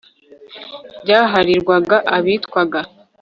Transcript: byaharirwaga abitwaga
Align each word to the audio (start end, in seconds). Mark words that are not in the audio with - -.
byaharirwaga 1.03 1.97
abitwaga 2.17 2.79